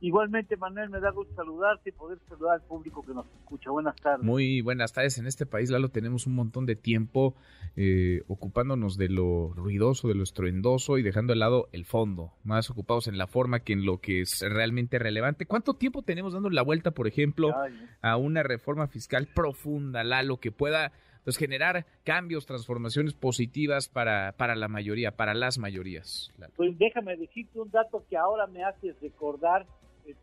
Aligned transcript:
Igualmente, 0.00 0.56
Manuel, 0.56 0.90
me 0.90 1.00
da 1.00 1.10
gusto 1.10 1.34
saludarte 1.34 1.90
y 1.90 1.92
poder 1.92 2.18
saludar 2.28 2.54
al 2.54 2.62
público 2.62 3.04
que 3.04 3.12
nos 3.12 3.26
escucha. 3.26 3.70
Buenas 3.70 3.96
tardes. 3.96 4.24
Muy 4.24 4.60
buenas 4.60 4.92
tardes. 4.92 5.18
En 5.18 5.26
este 5.26 5.44
país, 5.44 5.70
Lalo, 5.70 5.88
tenemos 5.88 6.26
un 6.28 6.36
montón 6.36 6.66
de 6.66 6.76
tiempo 6.76 7.34
eh, 7.74 8.22
ocupándonos 8.28 8.96
de 8.96 9.08
lo 9.08 9.52
ruidoso, 9.54 10.06
de 10.06 10.14
lo 10.14 10.22
estruendoso 10.22 10.98
y 10.98 11.02
dejando 11.02 11.32
de 11.32 11.40
lado 11.40 11.68
el 11.72 11.84
fondo, 11.84 12.32
más 12.44 12.70
ocupados 12.70 13.08
en 13.08 13.18
la 13.18 13.26
forma 13.26 13.60
que 13.60 13.72
en 13.72 13.84
lo 13.84 13.98
que 13.98 14.20
es 14.20 14.40
realmente 14.40 15.00
relevante. 15.00 15.46
¿Cuánto 15.46 15.74
tiempo 15.74 16.02
tenemos 16.02 16.32
dando 16.32 16.50
la 16.50 16.62
vuelta, 16.62 16.92
por 16.92 17.08
ejemplo, 17.08 17.52
a 18.00 18.16
una 18.16 18.44
reforma 18.44 18.86
fiscal 18.86 19.26
profunda, 19.34 20.04
Lalo, 20.04 20.36
que 20.36 20.52
pueda 20.52 20.92
pues, 21.24 21.36
generar 21.36 21.86
cambios, 22.04 22.46
transformaciones 22.46 23.14
positivas 23.14 23.88
para, 23.88 24.32
para 24.36 24.54
la 24.54 24.68
mayoría, 24.68 25.16
para 25.16 25.34
las 25.34 25.58
mayorías? 25.58 26.32
Pues 26.54 26.78
déjame 26.78 27.16
decirte 27.16 27.58
un 27.58 27.70
dato 27.72 28.04
que 28.08 28.16
ahora 28.16 28.46
me 28.46 28.62
hace 28.62 28.94
recordar 29.02 29.66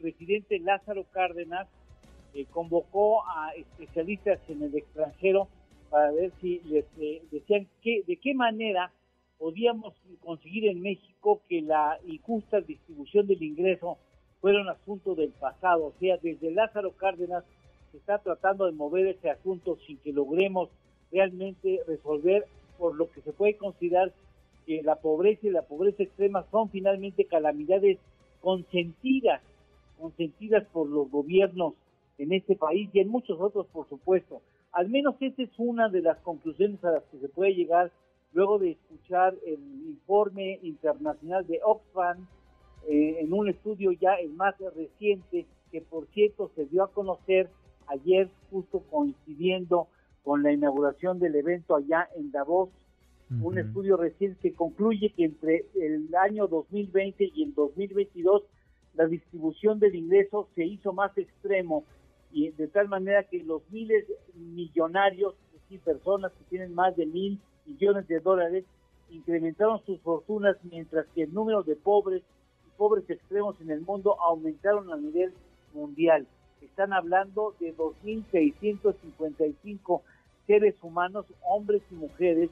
presidente 0.06 0.60
Lázaro 0.60 1.04
Cárdenas 1.06 1.68
eh, 2.36 2.46
convocó 2.52 3.24
a 3.28 3.56
especialistas 3.56 4.40
en 4.50 4.62
el 4.62 4.76
extranjero 4.76 5.48
para 5.90 6.12
ver 6.12 6.32
si 6.40 6.60
les 6.66 6.86
eh, 7.00 7.24
decían 7.32 7.66
que, 7.82 8.04
de 8.06 8.18
qué 8.18 8.36
manera 8.36 8.92
podíamos 9.40 9.96
conseguir 10.24 10.68
en 10.68 10.84
México 10.84 11.42
que 11.50 11.64
la 11.64 11.98
injusta 12.06 12.62
distribución 12.62 13.26
del 13.26 13.42
ingreso 13.42 13.98
fuera 14.42 14.62
un 14.62 14.70
asunto 14.70 15.16
del 15.16 15.32
pasado. 15.32 15.86
O 15.86 15.94
sea, 16.00 16.18
desde 16.18 16.52
Lázaro 16.52 16.92
Cárdenas 16.92 17.44
se 17.92 17.98
está 17.98 18.20
tratando 18.20 18.68
de 18.68 18.74
mover 18.74 19.08
ese 19.08 19.32
asunto 19.32 19.80
sin 19.88 19.98
que 19.98 20.14
logremos 20.14 20.70
realmente 21.12 21.80
resolver 21.88 22.46
por 22.78 22.96
lo 22.96 23.10
que 23.10 23.22
se 23.22 23.34
puede 23.34 23.58
considerar 23.58 24.14
que 24.68 24.84
la 24.84 24.98
pobreza 24.98 25.48
y 25.48 25.50
la 25.50 25.64
pobreza 25.64 26.04
extrema 26.04 26.46
son 26.52 26.70
finalmente 26.70 27.26
calamidades 27.26 27.98
consentidas 28.42 29.42
consentidas 30.00 30.66
por 30.72 30.88
los 30.88 31.10
gobiernos 31.10 31.74
en 32.18 32.34
este 32.34 32.56
país 32.56 32.90
y 32.94 33.00
en 33.00 33.10
muchos 33.10 33.40
otros, 33.40 33.68
por 33.68 33.88
supuesto. 33.90 34.42
Al 34.72 34.90
menos 34.90 35.16
esa 35.20 35.44
es 35.44 35.50
una 35.58 35.90
de 35.90 36.02
las 36.02 36.18
conclusiones 36.20 36.84
a 36.84 36.92
las 36.92 37.04
que 37.06 37.20
se 37.20 37.30
puede 37.30 37.56
llegar 37.56 37.92
luego 38.34 38.60
de 38.60 38.72
escuchar 38.72 39.34
el 39.46 39.60
informe 39.88 40.60
internacional 40.62 41.48
de 41.48 41.62
Oxfam 41.64 42.28
eh, 42.88 43.18
en 43.22 43.34
un 43.34 43.50
estudio 43.50 43.92
ya 43.94 44.16
el 44.16 44.32
más 44.34 44.56
reciente, 44.76 45.46
que 45.72 45.82
por 45.82 46.06
cierto 46.08 46.52
se 46.56 46.66
dio 46.66 46.84
a 46.84 46.92
conocer 46.92 47.50
ayer 47.88 48.30
justo 48.52 48.84
coincidiendo 48.92 49.88
con 50.24 50.44
la 50.44 50.52
inauguración 50.52 51.20
del 51.20 51.36
evento 51.36 51.76
allá 51.76 52.10
en 52.16 52.32
Davos, 52.32 52.70
un 53.42 53.58
estudio 53.58 53.98
reciente 53.98 54.38
que 54.40 54.54
concluye 54.54 55.12
que 55.16 55.26
entre 55.26 55.66
el 55.74 56.14
año 56.16 56.48
2020 56.48 57.32
y 57.34 57.44
el 57.44 57.56
2022 57.56 58.44
la 58.96 59.08
distribución 59.08 59.80
del 59.80 59.96
ingreso 59.96 60.48
se 60.56 60.66
hizo 60.66 60.94
más 60.94 61.18
extremo 61.18 61.84
y 62.32 62.52
de 62.52 62.68
tal 62.68 62.88
manera 62.90 63.24
que 63.24 63.44
los 63.44 63.62
miles 63.70 64.06
millonarios, 64.36 65.34
es 65.70 65.80
personas 65.82 66.32
que 66.34 66.44
tienen 66.50 66.74
más 66.74 66.96
de 66.96 67.06
mil 67.06 67.40
millones 67.66 68.08
de 68.08 68.20
dólares, 68.20 68.66
incrementaron 69.10 69.84
sus 69.86 70.00
fortunas 70.02 70.58
mientras 70.64 71.06
que 71.16 71.24
el 71.24 71.34
número 71.34 71.64
de 71.64 71.76
pobres 71.76 72.22
y 72.68 72.70
pobres 72.78 73.10
extremos 73.10 73.60
en 73.62 73.72
el 73.72 73.82
mundo 73.82 74.16
aumentaron 74.22 74.92
a 74.92 74.98
nivel 74.98 75.34
mundial. 75.74 76.28
Están 76.62 76.94
hablando 76.94 77.56
de 77.60 77.76
2.655 77.76 80.02
seres 80.48 80.76
humanos, 80.82 81.26
hombres 81.44 81.82
y 81.92 81.96
mujeres, 81.96 82.50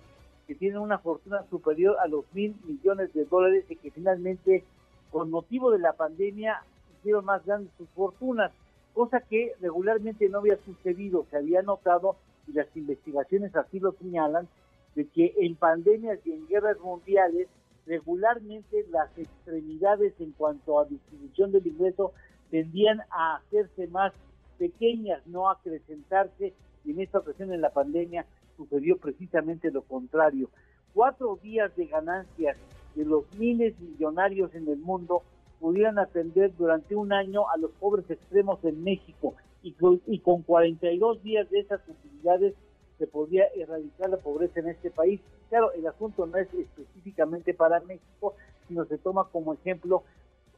que 0.48 0.56
tienen 0.56 0.80
una 0.80 0.98
fortuna 1.00 1.46
superior 1.50 1.98
a 2.00 2.08
los 2.08 2.26
mil 2.34 2.56
millones 2.66 3.14
de 3.14 3.26
dólares 3.26 3.66
y 3.70 3.76
que 3.76 3.92
finalmente 3.92 4.64
con 5.14 5.30
motivo 5.30 5.70
de 5.70 5.78
la 5.78 5.94
pandemia 5.94 6.64
hicieron 6.98 7.24
más 7.24 7.46
grandes 7.46 7.72
sus 7.78 7.88
fortunas, 7.90 8.52
cosa 8.96 9.22
que 9.22 9.54
regularmente 9.62 10.28
no 10.28 10.40
había 10.40 10.58
sucedido, 10.66 11.28
se 11.30 11.38
había 11.38 11.62
notado 11.62 12.16
y 12.48 12.54
las 12.54 12.66
investigaciones 12.76 13.56
así 13.56 13.80
lo 13.80 13.92
señalan, 13.92 14.48
de 14.96 15.06
que 15.06 15.36
en 15.38 15.56
pandemias 15.56 16.20
y 16.26 16.32
en 16.32 16.48
guerras 16.48 16.80
mundiales 16.80 17.48
regularmente 17.86 18.88
las 18.90 19.16
extremidades 19.16 20.14
en 20.20 20.32
cuanto 20.32 20.80
a 20.80 20.86
distribución 20.86 21.52
del 21.52 21.68
ingreso 21.68 22.12
tendían 22.50 23.02
a 23.12 23.36
hacerse 23.36 23.86
más 23.88 24.14
pequeñas, 24.58 25.22
no 25.28 25.48
a 25.48 25.54
acrecentarse, 25.54 26.54
y 26.86 26.92
en 26.92 27.02
esta 27.02 27.20
ocasión 27.20 27.54
en 27.54 27.62
la 27.62 27.70
pandemia 27.70 28.26
sucedió 28.58 28.98
precisamente 28.98 29.70
lo 29.70 29.84
contrario. 29.84 30.50
Cuatro 30.92 31.38
días 31.44 31.76
de 31.76 31.86
ganancias 31.86 32.58
de 32.96 33.06
los 33.06 33.24
miles 33.38 33.80
millonarios 33.80 34.54
en 34.56 34.68
el 34.68 34.78
mundo 34.78 35.24
pudieran 35.60 35.98
atender 35.98 36.56
durante 36.58 36.96
un 36.96 37.14
año 37.14 37.50
a 37.50 37.58
los 37.58 37.72
pobres 37.72 38.10
extremos 38.10 38.64
en 38.64 38.84
México 38.84 39.36
y 39.62 39.72
con, 39.72 40.02
y 40.08 40.20
con 40.20 40.42
42 40.42 41.24
días 41.24 41.50
de 41.50 41.60
esas 41.60 41.82
utilidades 41.88 42.54
se 42.98 43.08
podría 43.08 43.46
erradicar 43.56 44.10
la 44.10 44.18
pobreza 44.18 44.60
en 44.60 44.70
este 44.70 44.92
país. 44.92 45.20
Claro, 45.50 45.72
el 45.72 45.88
asunto 45.88 46.26
no 46.26 46.38
es 46.38 46.54
específicamente 46.54 47.54
para 47.54 47.80
México, 47.82 48.36
sino 48.68 48.86
se 48.86 48.98
toma 48.98 49.28
como 49.32 49.54
ejemplo, 49.54 50.04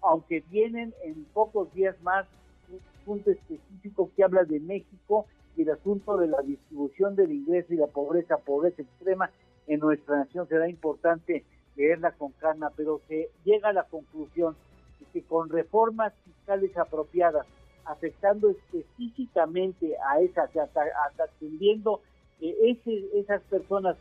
aunque 0.01 0.43
vienen 0.49 0.93
en 1.03 1.25
pocos 1.33 1.73
días 1.73 1.95
más 2.01 2.25
un 2.69 2.79
punto 3.05 3.31
específico 3.31 4.09
que 4.15 4.23
habla 4.23 4.43
de 4.43 4.59
México 4.59 5.25
y 5.55 5.61
el 5.61 5.69
asunto 5.69 6.17
de 6.17 6.27
la 6.27 6.41
distribución 6.41 7.15
del 7.15 7.31
ingreso 7.31 7.73
y 7.73 7.77
la 7.77 7.87
pobreza, 7.87 8.37
pobreza 8.37 8.81
extrema 8.81 9.29
en 9.67 9.79
nuestra 9.79 10.17
nación 10.17 10.47
será 10.47 10.69
importante 10.69 11.45
leerla 11.75 12.11
con 12.11 12.31
calma, 12.33 12.71
pero 12.75 13.01
se 13.07 13.29
llega 13.43 13.69
a 13.69 13.73
la 13.73 13.83
conclusión 13.83 14.55
de 14.99 15.05
que 15.13 15.23
con 15.23 15.49
reformas 15.49 16.13
fiscales 16.23 16.75
apropiadas, 16.77 17.45
afectando 17.85 18.49
específicamente 18.49 19.95
a 20.09 20.19
esas, 20.21 20.49
atendiendo 21.17 22.01
que 22.39 22.55
ese, 22.69 23.19
esas 23.19 23.41
personas 23.43 23.97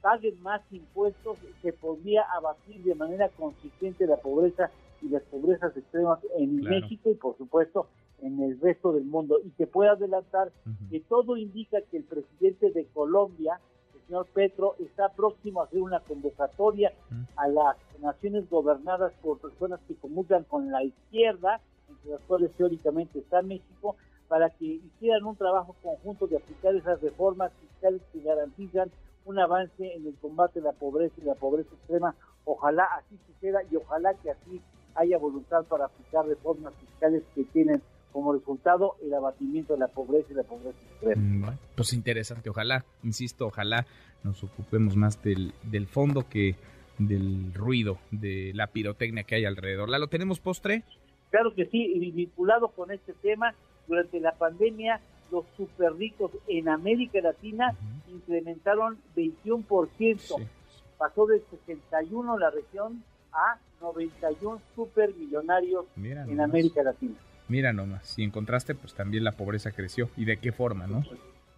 paguen 0.00 0.40
más 0.42 0.62
impuestos, 0.70 1.38
se 1.62 1.72
podría 1.72 2.22
abatir 2.36 2.82
de 2.84 2.94
manera 2.94 3.28
consistente 3.30 4.06
la 4.06 4.16
pobreza 4.16 4.70
y 5.02 5.08
las 5.08 5.22
pobrezas 5.24 5.76
extremas 5.76 6.20
en 6.36 6.56
México 6.56 7.10
y 7.10 7.14
por 7.14 7.36
supuesto 7.36 7.88
en 8.20 8.40
el 8.40 8.60
resto 8.60 8.92
del 8.92 9.04
mundo. 9.04 9.40
Y 9.44 9.50
se 9.56 9.66
puede 9.66 9.90
adelantar 9.90 10.52
que 10.90 11.00
todo 11.00 11.36
indica 11.36 11.78
que 11.90 11.98
el 11.98 12.04
presidente 12.04 12.70
de 12.70 12.86
Colombia, 12.86 13.60
señor 14.06 14.26
Petro 14.32 14.76
está 14.78 15.08
próximo 15.08 15.60
a 15.60 15.64
hacer 15.64 15.80
una 15.80 16.00
convocatoria 16.00 16.92
mm. 17.10 17.22
a 17.36 17.48
las 17.48 17.76
naciones 18.00 18.48
gobernadas 18.48 19.12
por 19.22 19.38
personas 19.38 19.80
que 19.88 19.96
comulgan 19.96 20.44
con 20.44 20.70
la 20.70 20.82
izquierda, 20.84 21.60
entre 21.88 22.10
las 22.12 22.20
cuales 22.22 22.52
teóricamente 22.52 23.18
está 23.18 23.42
México, 23.42 23.96
para 24.28 24.50
que 24.50 24.64
hicieran 24.64 25.24
un 25.24 25.36
trabajo 25.36 25.76
conjunto 25.82 26.26
de 26.26 26.36
aplicar 26.36 26.74
esas 26.74 27.00
reformas 27.00 27.52
fiscales 27.60 28.02
que 28.12 28.20
garantizan 28.20 28.90
un 29.24 29.38
avance 29.38 29.94
en 29.94 30.06
el 30.06 30.14
combate 30.16 30.60
a 30.60 30.62
la 30.62 30.72
pobreza 30.72 31.14
y 31.18 31.24
la 31.24 31.34
pobreza 31.34 31.74
extrema. 31.74 32.14
Ojalá 32.44 32.84
así 32.96 33.18
suceda 33.26 33.60
y 33.70 33.76
ojalá 33.76 34.14
que 34.14 34.30
así 34.30 34.60
haya 34.94 35.18
voluntad 35.18 35.64
para 35.64 35.86
aplicar 35.86 36.26
reformas 36.26 36.74
fiscales 36.74 37.22
que 37.34 37.44
tienen 37.44 37.82
como 38.16 38.32
resultado 38.32 38.96
el 39.02 39.12
abatimiento 39.12 39.74
de 39.74 39.80
la 39.80 39.88
pobreza 39.88 40.28
y 40.32 40.36
la 40.36 40.42
pobreza 40.42 40.70
extrema. 40.70 41.50
Mm, 41.50 41.58
pues 41.74 41.92
interesante, 41.92 42.48
ojalá, 42.48 42.82
insisto, 43.04 43.46
ojalá 43.46 43.84
nos 44.24 44.42
ocupemos 44.42 44.96
más 44.96 45.22
del, 45.22 45.52
del 45.64 45.86
fondo 45.86 46.26
que 46.26 46.54
del 46.96 47.52
ruido, 47.52 47.98
de 48.10 48.52
la 48.54 48.68
pirotecnia 48.68 49.24
que 49.24 49.34
hay 49.34 49.44
alrededor. 49.44 49.90
¿La 49.90 49.98
lo 49.98 50.06
tenemos 50.06 50.40
postre? 50.40 50.82
Claro 51.28 51.54
que 51.54 51.66
sí, 51.66 51.92
y 51.94 52.10
vinculado 52.10 52.68
con 52.68 52.90
este 52.90 53.12
tema, 53.12 53.54
durante 53.86 54.18
la 54.18 54.32
pandemia 54.32 54.98
los 55.30 55.44
super 55.54 55.92
ricos 55.92 56.30
en 56.48 56.70
América 56.70 57.20
Latina 57.20 57.74
incrementaron 58.08 58.96
21%, 59.14 60.48
pasó 60.96 61.26
de 61.26 61.42
61 61.50 62.38
la 62.38 62.48
región 62.48 63.04
a 63.34 63.58
91 63.82 64.58
super 64.74 65.14
millonarios 65.14 65.84
en 65.98 66.40
América 66.40 66.82
Latina. 66.82 67.16
Mira 67.48 67.72
nomás, 67.72 68.08
si 68.08 68.22
encontraste, 68.22 68.74
pues 68.74 68.94
también 68.94 69.24
la 69.24 69.32
pobreza 69.32 69.70
creció. 69.70 70.10
¿Y 70.16 70.24
de 70.24 70.38
qué 70.38 70.52
forma, 70.52 70.86
no? 70.86 71.04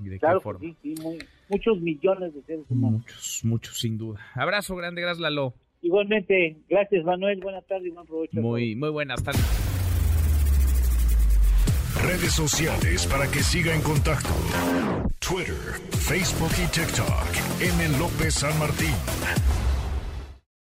¿Y 0.01 0.09
de 0.09 0.19
qué 0.19 0.41
forma? 0.43 0.61
Sí, 0.61 0.77
sí, 0.83 0.95
muchos 1.49 1.81
millones 1.81 2.35
de 2.35 2.43
seres 2.43 2.65
humanos. 2.69 3.01
Muchos, 3.01 3.41
muchos, 3.45 3.79
sin 3.79 3.99
duda. 3.99 4.21
Abrazo 4.35 4.77
grande, 4.77 5.01
gracias 5.01 5.21
Lalo. 5.21 5.55
Igualmente, 5.81 6.57
gracias 6.69 7.05
Manuel, 7.05 7.41
buenas 7.41 7.67
tardes 7.67 7.87
y 7.87 7.91
buen 7.91 8.07
provecho. 8.07 8.41
Muy, 8.41 8.75
muy 8.77 8.91
buenas 8.91 9.23
tardes. 9.23 9.45
Redes 12.03 12.33
sociales 12.33 13.07
para 13.07 13.27
que 13.31 13.41
siga 13.41 13.75
en 13.75 13.83
contacto: 13.83 14.31
Twitter, 15.19 15.55
Facebook 15.91 16.53
y 16.63 16.71
TikTok. 16.71 17.61
M. 17.61 17.99
López 17.99 18.35
San 18.35 18.57
Martín. 18.59 18.95